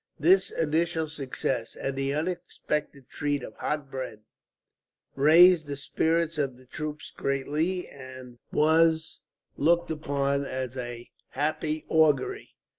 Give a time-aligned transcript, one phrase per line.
[0.19, 4.21] This initial success, and the unexpected treat of hot bread,
[5.15, 9.19] raised the spirits of the troops greatly, and was
[9.57, 12.55] looked upon as a happy augury.